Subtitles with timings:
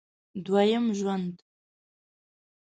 [0.45, 1.35] دوه یم ژوند